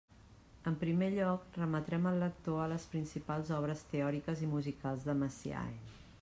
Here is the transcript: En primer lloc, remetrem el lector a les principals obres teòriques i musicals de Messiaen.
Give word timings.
En 0.69 0.77
primer 0.83 1.09
lloc, 1.15 1.43
remetrem 1.57 2.09
el 2.13 2.17
lector 2.23 2.63
a 2.63 2.67
les 2.73 2.89
principals 2.95 3.53
obres 3.59 3.87
teòriques 3.93 4.45
i 4.49 4.53
musicals 4.57 5.09
de 5.13 5.19
Messiaen. 5.23 5.81